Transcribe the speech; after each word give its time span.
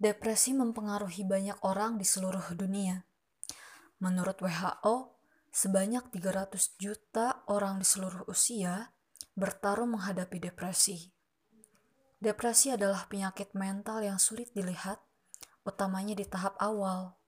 Depresi 0.00 0.56
mempengaruhi 0.56 1.28
banyak 1.28 1.60
orang 1.60 2.00
di 2.00 2.08
seluruh 2.08 2.56
dunia. 2.56 3.04
Menurut 4.00 4.40
WHO, 4.40 5.20
sebanyak 5.52 6.08
300 6.08 6.80
juta 6.80 7.44
orang 7.52 7.76
di 7.76 7.84
seluruh 7.84 8.24
usia 8.24 8.96
bertarung 9.36 9.92
menghadapi 9.92 10.40
depresi. 10.40 11.12
Depresi 12.16 12.72
adalah 12.72 13.12
penyakit 13.12 13.52
mental 13.52 14.00
yang 14.00 14.16
sulit 14.16 14.48
dilihat, 14.56 15.04
utamanya 15.68 16.16
di 16.16 16.24
tahap 16.24 16.56
awal. 16.56 17.20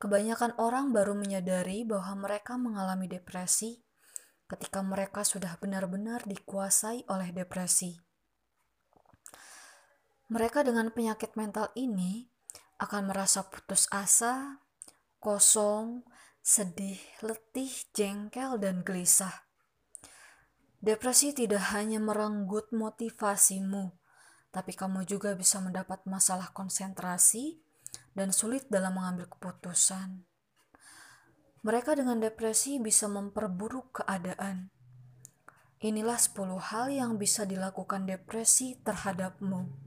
Kebanyakan 0.00 0.56
orang 0.56 0.88
baru 0.96 1.12
menyadari 1.12 1.84
bahwa 1.84 2.16
mereka 2.16 2.56
mengalami 2.56 3.12
depresi 3.12 3.84
ketika 4.48 4.80
mereka 4.80 5.20
sudah 5.20 5.60
benar-benar 5.60 6.24
dikuasai 6.24 7.04
oleh 7.12 7.28
depresi. 7.28 8.03
Mereka 10.34 10.66
dengan 10.66 10.90
penyakit 10.90 11.38
mental 11.38 11.70
ini 11.78 12.26
akan 12.82 13.06
merasa 13.06 13.46
putus 13.46 13.86
asa, 13.94 14.58
kosong, 15.22 16.02
sedih, 16.42 16.98
letih, 17.22 17.70
jengkel, 17.94 18.58
dan 18.58 18.82
gelisah. 18.82 19.46
Depresi 20.82 21.38
tidak 21.38 21.70
hanya 21.70 22.02
merenggut 22.02 22.74
motivasimu, 22.74 23.94
tapi 24.50 24.74
kamu 24.74 25.06
juga 25.06 25.38
bisa 25.38 25.62
mendapat 25.62 26.02
masalah 26.02 26.50
konsentrasi 26.50 27.62
dan 28.18 28.34
sulit 28.34 28.66
dalam 28.66 28.98
mengambil 28.98 29.30
keputusan. 29.30 30.26
Mereka 31.62 31.94
dengan 31.94 32.18
depresi 32.18 32.82
bisa 32.82 33.06
memperburuk 33.06 34.02
keadaan. 34.02 34.74
Inilah 35.78 36.18
10 36.18 36.58
hal 36.58 36.90
yang 36.90 37.22
bisa 37.22 37.46
dilakukan 37.46 38.10
depresi 38.10 38.82
terhadapmu. 38.82 39.83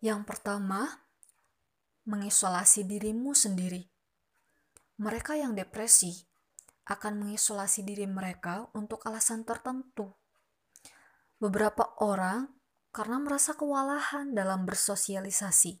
Yang 0.00 0.24
pertama, 0.24 1.04
mengisolasi 2.08 2.88
dirimu 2.88 3.36
sendiri. 3.36 3.84
Mereka 4.96 5.36
yang 5.36 5.52
depresi 5.52 6.24
akan 6.88 7.24
mengisolasi 7.24 7.84
diri 7.84 8.08
mereka 8.08 8.68
untuk 8.72 9.04
alasan 9.04 9.44
tertentu. 9.44 10.16
Beberapa 11.36 11.96
orang 12.00 12.48
karena 12.90 13.22
merasa 13.22 13.54
kewalahan 13.54 14.34
dalam 14.34 14.66
bersosialisasi. 14.66 15.78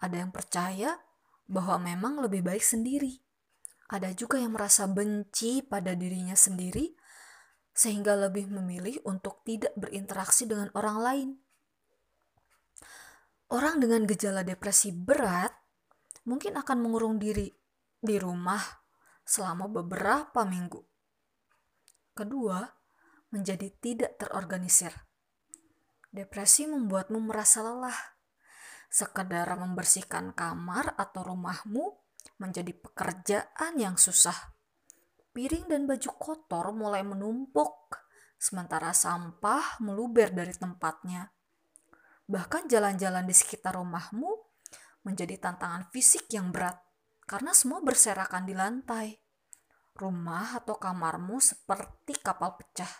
Ada 0.00 0.22
yang 0.22 0.30
percaya 0.30 1.00
bahwa 1.48 1.80
memang 1.82 2.22
lebih 2.22 2.46
baik 2.46 2.62
sendiri. 2.62 3.20
Ada 3.86 4.14
juga 4.14 4.38
yang 4.38 4.54
merasa 4.54 4.86
benci 4.90 5.62
pada 5.62 5.94
dirinya 5.94 6.34
sendiri, 6.34 6.94
sehingga 7.70 8.18
lebih 8.18 8.50
memilih 8.50 8.98
untuk 9.06 9.46
tidak 9.46 9.74
berinteraksi 9.78 10.46
dengan 10.48 10.70
orang 10.74 10.98
lain. 10.98 11.30
Orang 13.46 13.78
dengan 13.78 14.02
gejala 14.10 14.42
depresi 14.42 14.90
berat 14.90 15.54
mungkin 16.26 16.58
akan 16.58 16.82
mengurung 16.82 17.22
diri 17.22 17.46
di 18.02 18.18
rumah 18.18 18.58
selama 19.22 19.70
beberapa 19.70 20.42
minggu. 20.42 20.82
Kedua, 22.10 22.66
menjadi 23.30 23.70
tidak 23.78 24.18
terorganisir. 24.18 24.90
Depresi 26.10 26.66
membuatmu 26.66 27.22
merasa 27.22 27.62
lelah. 27.62 28.18
Sekedar 28.90 29.46
membersihkan 29.54 30.34
kamar 30.34 30.98
atau 30.98 31.22
rumahmu 31.30 31.84
menjadi 32.42 32.74
pekerjaan 32.74 33.78
yang 33.78 33.94
susah. 33.94 34.56
Piring 35.30 35.70
dan 35.70 35.86
baju 35.86 36.10
kotor 36.18 36.74
mulai 36.74 37.06
menumpuk, 37.06 37.94
sementara 38.40 38.90
sampah 38.90 39.78
meluber 39.84 40.32
dari 40.34 40.54
tempatnya 40.56 41.35
Bahkan 42.26 42.66
jalan-jalan 42.66 43.22
di 43.22 43.34
sekitar 43.34 43.78
rumahmu 43.78 44.30
menjadi 45.06 45.38
tantangan 45.38 45.86
fisik 45.94 46.26
yang 46.34 46.50
berat 46.50 46.82
karena 47.22 47.54
semua 47.54 47.78
berserakan 47.78 48.42
di 48.42 48.54
lantai. 48.54 49.14
Rumah 49.96 50.60
atau 50.60 50.76
kamarmu 50.76 51.38
seperti 51.38 52.18
kapal 52.20 52.58
pecah. 52.58 52.90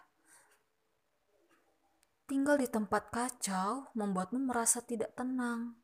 Tinggal 2.27 2.59
di 2.59 2.67
tempat 2.71 3.11
kacau 3.13 3.91
membuatmu 3.95 4.51
merasa 4.51 4.81
tidak 4.83 5.13
tenang. 5.15 5.77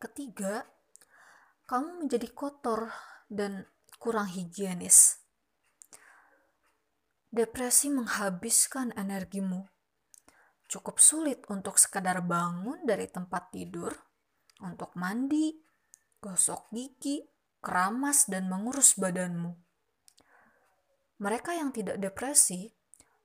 Ketiga, 0.00 0.64
kamu 1.68 2.06
menjadi 2.06 2.28
kotor 2.32 2.88
dan 3.28 3.68
kurang 4.00 4.32
higienis. 4.32 5.20
Depresi 7.28 7.92
menghabiskan 7.92 8.96
energimu 8.96 9.68
cukup 10.70 11.02
sulit 11.02 11.42
untuk 11.50 11.82
sekadar 11.82 12.22
bangun 12.22 12.86
dari 12.86 13.10
tempat 13.10 13.50
tidur, 13.50 13.90
untuk 14.62 14.94
mandi, 14.94 15.58
gosok 16.22 16.70
gigi, 16.70 17.26
keramas, 17.58 18.30
dan 18.30 18.46
mengurus 18.46 18.94
badanmu. 18.94 19.50
Mereka 21.18 21.58
yang 21.58 21.74
tidak 21.74 21.98
depresi 21.98 22.70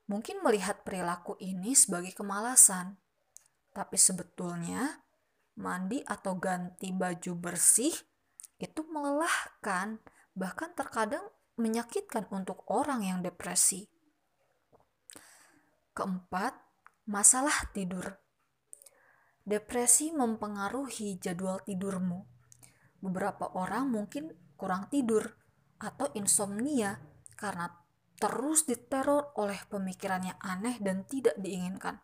mungkin 0.09 0.41
melihat 0.41 0.81
perilaku 0.81 1.38
ini 1.38 1.78
sebagai 1.78 2.17
kemalasan, 2.17 2.97
tapi 3.77 3.95
sebetulnya 3.95 5.06
mandi 5.62 6.01
atau 6.03 6.35
ganti 6.41 6.91
baju 6.91 7.31
bersih 7.38 7.94
itu 8.57 8.81
melelahkan, 8.89 10.01
bahkan 10.33 10.73
terkadang 10.73 11.23
menyakitkan 11.56 12.27
untuk 12.33 12.66
orang 12.67 13.06
yang 13.06 13.19
depresi. 13.23 13.88
Keempat, 15.95 16.65
Masalah 17.06 17.70
tidur. 17.70 18.18
Depresi 19.46 20.10
mempengaruhi 20.10 21.22
jadwal 21.22 21.62
tidurmu. 21.62 22.26
Beberapa 22.98 23.54
orang 23.54 23.94
mungkin 23.94 24.34
kurang 24.58 24.90
tidur 24.90 25.38
atau 25.78 26.10
insomnia 26.18 26.98
karena 27.38 27.70
terus 28.18 28.66
diteror 28.66 29.38
oleh 29.38 29.62
pemikirannya 29.70 30.34
aneh 30.42 30.82
dan 30.82 31.06
tidak 31.06 31.38
diinginkan. 31.38 32.02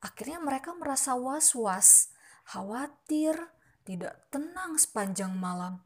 Akhirnya 0.00 0.40
mereka 0.40 0.72
merasa 0.72 1.12
was-was, 1.12 2.08
khawatir, 2.48 3.36
tidak 3.84 4.24
tenang 4.32 4.80
sepanjang 4.80 5.36
malam. 5.36 5.84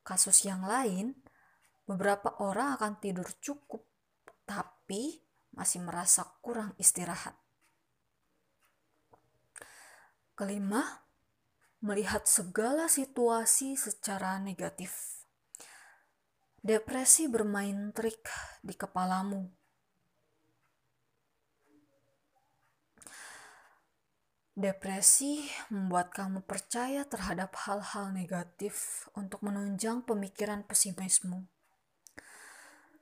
Kasus 0.00 0.48
yang 0.48 0.64
lain, 0.64 1.12
beberapa 1.84 2.40
orang 2.40 2.80
akan 2.80 2.96
tidur 3.04 3.28
cukup, 3.44 3.84
tapi 4.48 5.27
masih 5.58 5.82
merasa 5.82 6.22
kurang 6.38 6.70
istirahat. 6.78 7.34
Kelima, 10.38 11.02
melihat 11.82 12.30
segala 12.30 12.86
situasi 12.86 13.74
secara 13.74 14.38
negatif. 14.38 15.18
Depresi 16.62 17.26
bermain 17.26 17.90
trik 17.90 18.22
di 18.62 18.78
kepalamu. 18.78 19.50
Depresi 24.58 25.46
membuat 25.70 26.10
kamu 26.10 26.42
percaya 26.42 27.06
terhadap 27.06 27.54
hal-hal 27.66 28.10
negatif 28.10 29.06
untuk 29.14 29.46
menunjang 29.46 30.02
pemikiran 30.02 30.66
pesimismu. 30.66 31.46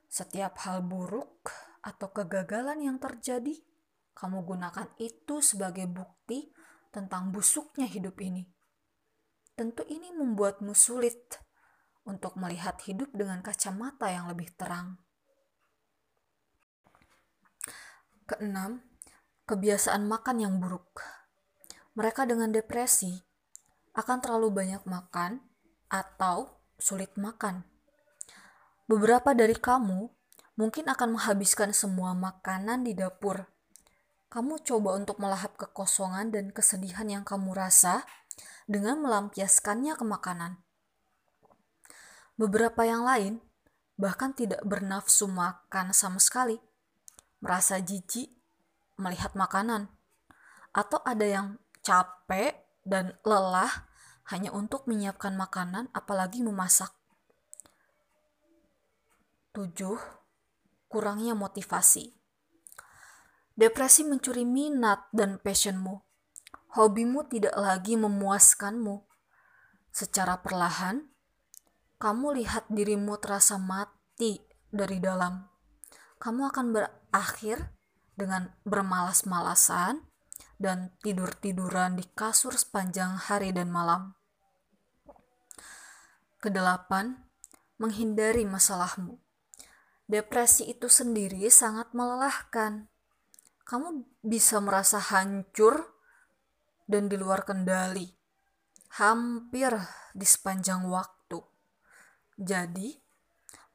Setiap 0.05 0.53
hal 0.65 0.85
buruk 0.85 1.49
atau 1.87 2.11
kegagalan 2.11 2.83
yang 2.83 2.99
terjadi, 2.99 3.55
kamu 4.11 4.43
gunakan 4.43 4.91
itu 4.99 5.39
sebagai 5.39 5.87
bukti 5.87 6.51
tentang 6.91 7.31
busuknya 7.31 7.87
hidup 7.87 8.19
ini. 8.19 8.43
Tentu 9.55 9.87
ini 9.87 10.11
membuatmu 10.11 10.75
sulit 10.75 11.39
untuk 12.03 12.35
melihat 12.35 12.75
hidup 12.83 13.07
dengan 13.15 13.39
kacamata 13.39 14.11
yang 14.11 14.27
lebih 14.27 14.51
terang. 14.59 14.99
Keenam, 18.27 18.83
kebiasaan 19.47 20.03
makan 20.03 20.43
yang 20.43 20.59
buruk. 20.59 20.99
Mereka 21.95 22.27
dengan 22.27 22.51
depresi 22.51 23.15
akan 23.95 24.17
terlalu 24.19 24.51
banyak 24.51 24.83
makan 24.83 25.39
atau 25.87 26.59
sulit 26.75 27.15
makan. 27.15 27.63
Beberapa 28.85 29.33
dari 29.33 29.55
kamu 29.55 30.16
mungkin 30.57 30.89
akan 30.89 31.15
menghabiskan 31.15 31.71
semua 31.71 32.17
makanan 32.17 32.83
di 32.83 32.97
dapur. 32.97 33.45
Kamu 34.27 34.59
coba 34.65 34.97
untuk 34.97 35.21
melahap 35.23 35.55
kekosongan 35.55 36.33
dan 36.33 36.51
kesedihan 36.51 37.07
yang 37.07 37.23
kamu 37.23 37.55
rasa 37.55 38.03
dengan 38.67 38.99
melampiaskannya 38.99 39.95
ke 39.95 40.03
makanan. 40.03 40.59
Beberapa 42.35 42.83
yang 42.83 43.07
lain 43.07 43.39
bahkan 43.97 44.35
tidak 44.35 44.61
bernafsu 44.67 45.25
makan 45.25 45.95
sama 45.95 46.21
sekali, 46.21 46.59
merasa 47.41 47.81
jijik 47.81 48.29
melihat 48.97 49.33
makanan, 49.33 49.89
atau 50.73 51.01
ada 51.05 51.25
yang 51.25 51.47
capek 51.81 52.57
dan 52.85 53.17
lelah 53.25 53.89
hanya 54.29 54.51
untuk 54.53 54.85
menyiapkan 54.85 55.33
makanan, 55.33 55.89
apalagi 55.95 56.43
memasak. 56.43 56.93
7 59.55 59.73
kurangnya 60.87 61.35
motivasi. 61.35 62.15
Depresi 63.57 64.05
mencuri 64.05 64.45
minat 64.45 65.09
dan 65.11 65.41
passionmu. 65.41 66.03
Hobimu 66.77 67.25
tidak 67.25 67.57
lagi 67.57 67.97
memuaskanmu. 67.97 69.01
Secara 69.89 70.45
perlahan, 70.45 71.09
kamu 71.97 72.37
lihat 72.37 72.69
dirimu 72.69 73.17
terasa 73.17 73.57
mati 73.57 74.37
dari 74.69 75.01
dalam. 75.01 75.41
Kamu 76.21 76.53
akan 76.53 76.65
berakhir 76.69 77.73
dengan 78.13 78.53
bermalas-malasan 78.61 80.05
dan 80.61 80.93
tidur-tiduran 81.01 81.97
di 81.97 82.05
kasur 82.13 82.53
sepanjang 82.53 83.17
hari 83.17 83.49
dan 83.49 83.73
malam. 83.73 84.13
Kedelapan, 86.37 87.25
menghindari 87.81 88.45
masalahmu. 88.45 89.17
Depresi 90.07 90.71
itu 90.71 90.87
sendiri 90.87 91.43
sangat 91.51 91.91
melelahkan. 91.91 92.87
Kamu 93.67 94.07
bisa 94.23 94.63
merasa 94.63 95.03
hancur 95.03 95.91
dan 96.87 97.11
di 97.11 97.19
luar 97.19 97.43
kendali, 97.43 98.07
hampir 98.95 99.75
di 100.15 100.23
sepanjang 100.23 100.87
waktu. 100.87 101.43
Jadi, 102.39 102.95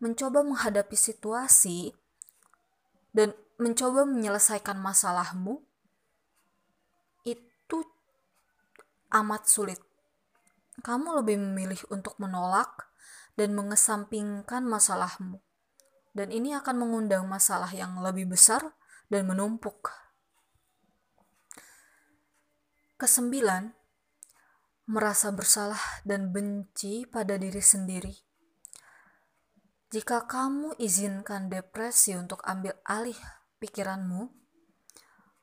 mencoba 0.01 0.41
menghadapi 0.41 0.97
situasi 0.97 1.93
dan 3.13 3.37
mencoba 3.61 4.09
menyelesaikan 4.09 4.81
masalahmu 4.81 5.61
itu 7.29 7.79
amat 9.13 9.45
sulit 9.45 9.93
kamu 10.81 11.21
lebih 11.21 11.37
memilih 11.37 11.83
untuk 11.93 12.17
menolak 12.17 12.89
dan 13.37 13.53
mengesampingkan 13.53 14.65
masalahmu. 14.65 15.45
Dan 16.13 16.29
ini 16.29 16.53
akan 16.53 16.77
mengundang 16.77 17.25
masalah 17.25 17.73
yang 17.73 17.97
lebih 18.05 18.29
besar 18.29 18.77
dan 19.09 19.25
menumpuk. 19.25 19.89
Kesembilan, 23.01 23.73
merasa 24.89 25.33
bersalah 25.33 25.81
dan 26.05 26.31
benci 26.31 27.09
pada 27.09 27.41
diri 27.41 27.65
sendiri. 27.65 28.15
Jika 29.93 30.25
kamu 30.25 30.81
izinkan 30.81 31.53
depresi 31.53 32.17
untuk 32.17 32.41
ambil 32.49 32.73
alih 32.89 33.17
pikiranmu, 33.61 34.33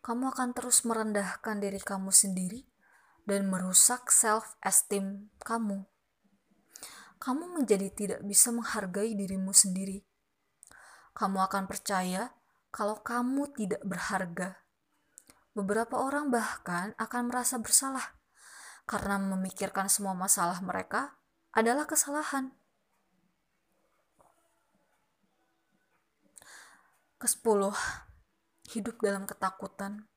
kamu 0.02 0.34
akan 0.34 0.50
terus 0.58 0.82
merendahkan 0.90 1.62
diri 1.62 1.78
kamu 1.78 2.10
sendiri 2.10 2.66
dan 3.30 3.46
merusak 3.46 4.10
self-esteem 4.10 5.30
kamu. 5.46 5.86
Kamu 7.22 7.62
menjadi 7.62 7.94
tidak 7.94 8.26
bisa 8.26 8.50
menghargai 8.50 9.14
dirimu 9.14 9.54
sendiri. 9.54 10.09
Kamu 11.20 11.44
akan 11.44 11.68
percaya 11.68 12.32
kalau 12.72 13.04
kamu 13.04 13.52
tidak 13.52 13.84
berharga. 13.84 14.56
Beberapa 15.52 16.00
orang 16.00 16.32
bahkan 16.32 16.96
akan 16.96 17.28
merasa 17.28 17.60
bersalah 17.60 18.16
karena 18.88 19.20
memikirkan 19.20 19.92
semua 19.92 20.16
masalah 20.16 20.64
mereka 20.64 21.20
adalah 21.52 21.84
kesalahan. 21.84 22.56
Kesepuluh, 27.20 27.76
hidup 28.72 29.04
dalam 29.04 29.28
ketakutan. 29.28 30.08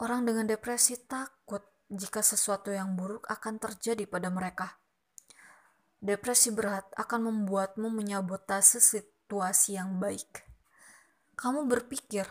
Orang 0.00 0.24
dengan 0.24 0.48
depresi 0.48 0.96
takut 1.04 1.60
jika 1.92 2.24
sesuatu 2.24 2.72
yang 2.72 2.96
buruk 2.96 3.28
akan 3.28 3.60
terjadi 3.60 4.08
pada 4.08 4.32
mereka. 4.32 4.80
Depresi 6.00 6.48
berat 6.50 6.88
akan 6.96 7.28
membuatmu 7.28 7.92
menyabotase 7.92 8.80
situasi 9.32 9.80
yang 9.80 9.96
baik. 9.96 10.44
Kamu 11.40 11.64
berpikir 11.64 12.28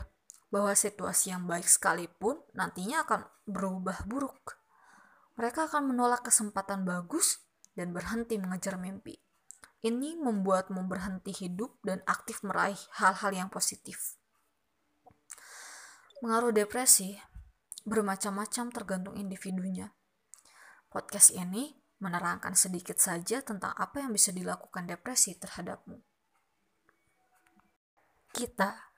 bahwa 0.54 0.70
situasi 0.78 1.34
yang 1.34 1.50
baik 1.50 1.66
sekalipun 1.66 2.38
nantinya 2.54 3.02
akan 3.02 3.26
berubah 3.50 4.06
buruk. 4.06 4.62
Mereka 5.34 5.66
akan 5.66 5.90
menolak 5.90 6.22
kesempatan 6.30 6.86
bagus 6.86 7.42
dan 7.74 7.90
berhenti 7.90 8.38
mengejar 8.38 8.78
mimpi. 8.78 9.18
Ini 9.82 10.14
membuatmu 10.22 10.86
berhenti 10.86 11.34
hidup 11.34 11.82
dan 11.82 12.06
aktif 12.06 12.46
meraih 12.46 12.78
hal-hal 13.02 13.34
yang 13.34 13.50
positif. 13.50 14.22
Pengaruh 16.22 16.54
depresi 16.54 17.18
bermacam-macam 17.82 18.70
tergantung 18.70 19.18
individunya. 19.18 19.90
Podcast 20.86 21.34
ini 21.34 21.74
menerangkan 21.98 22.54
sedikit 22.54 23.02
saja 23.02 23.42
tentang 23.42 23.74
apa 23.74 24.06
yang 24.06 24.14
bisa 24.14 24.30
dilakukan 24.30 24.86
depresi 24.86 25.34
terhadapmu. 25.42 26.11
Kita 28.32 28.91